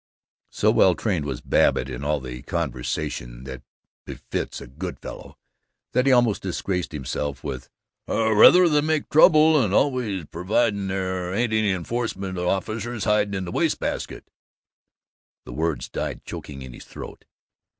[0.49, 3.61] So well trained was Babbitt in all the conversation that
[4.03, 5.37] befits a Good Fellow
[5.91, 7.69] that he almost disgraced himself with
[8.07, 13.51] "Rather than make trouble, and always providin' there ain't any enforcement officers hiding in the
[13.51, 14.27] waste basket"
[15.45, 17.25] The words died choking in his throat.